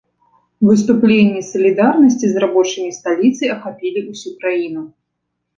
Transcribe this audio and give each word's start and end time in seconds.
Выступленні 0.67 1.41
салідарнасці 1.49 2.25
з 2.31 2.35
рабочымі 2.45 2.91
сталіцы 2.99 3.45
ахапілі 3.57 3.99
ўсю 4.11 4.29
краіну. 4.41 4.83